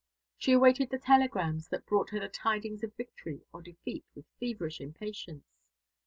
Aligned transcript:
She 0.35 0.53
awaited 0.53 0.89
the 0.89 0.97
telegrams 0.97 1.67
that 1.67 1.85
brought 1.85 2.09
her 2.09 2.19
the 2.19 2.27
tidings 2.27 2.81
of 2.83 2.95
victory 2.95 3.41
or 3.53 3.61
defeat 3.61 4.03
with 4.15 4.25
feverish 4.39 4.81
impatience. 4.81 5.45